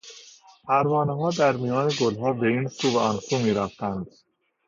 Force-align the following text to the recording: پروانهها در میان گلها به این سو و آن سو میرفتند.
پروانهها 0.65 1.31
در 1.31 1.57
میان 1.57 1.91
گلها 2.01 2.33
به 2.33 2.47
این 2.47 2.67
سو 2.67 2.91
و 2.91 2.97
آن 2.97 3.19
سو 3.19 3.37
میرفتند. 3.39 4.05